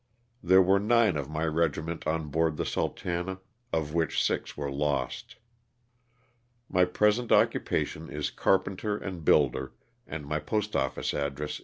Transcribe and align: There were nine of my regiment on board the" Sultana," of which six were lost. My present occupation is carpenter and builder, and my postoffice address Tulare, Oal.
There 0.41 0.63
were 0.63 0.79
nine 0.79 1.15
of 1.15 1.29
my 1.29 1.45
regiment 1.45 2.07
on 2.07 2.29
board 2.29 2.57
the" 2.57 2.65
Sultana," 2.75 3.37
of 3.71 3.93
which 3.93 4.19
six 4.23 4.57
were 4.57 4.71
lost. 4.71 5.35
My 6.67 6.85
present 6.85 7.31
occupation 7.31 8.09
is 8.09 8.31
carpenter 8.31 8.97
and 8.97 9.23
builder, 9.23 9.73
and 10.07 10.25
my 10.25 10.39
postoffice 10.39 11.13
address 11.13 11.57
Tulare, 11.57 11.57
Oal. 11.57 11.59